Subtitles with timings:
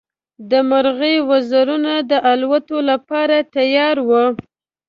[0.49, 4.23] د مرغۍ وزرونه د الوت لپاره تیار وو.